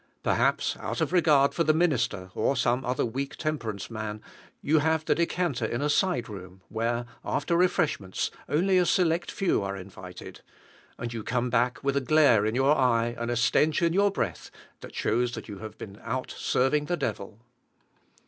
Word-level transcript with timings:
Perhaps, 0.23 0.75
out 0.77 0.99
of 0.99 1.13
regard 1.13 1.53
for 1.53 1.63
the 1.63 1.75
minister, 1.75 2.31
or 2.33 2.55
some 2.57 2.83
other 2.83 3.05
weak 3.05 3.35
temperance 3.35 3.91
man, 3.91 4.19
you 4.59 4.79
have 4.79 5.05
the 5.05 5.13
decanter 5.13 5.63
in 5.63 5.79
a 5.83 5.91
side 5.91 6.27
room, 6.27 6.61
where, 6.69 7.05
after 7.23 7.55
refreshments, 7.55 8.31
only 8.49 8.79
a 8.79 8.85
select 8.87 9.29
few 9.29 9.61
are 9.61 9.77
invited; 9.77 10.41
and 10.97 11.13
you 11.13 11.21
come 11.23 11.51
back 11.51 11.83
with 11.83 11.95
a 11.95 12.01
glare 12.01 12.47
in 12.47 12.55
your 12.55 12.75
eye, 12.75 13.15
and 13.19 13.29
a 13.29 13.35
stench 13.35 13.83
in 13.83 13.93
your 13.93 14.09
breath, 14.09 14.49
that 14.79 14.95
shows 14.95 15.33
that 15.33 15.47
you 15.47 15.59
have 15.59 15.77
been 15.77 15.99
out 16.03 16.33
serving 16.35 16.85
the 16.85 16.97
devil. 16.97 17.37